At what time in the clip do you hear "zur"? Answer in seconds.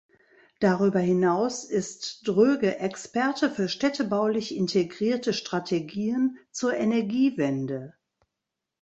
6.49-6.75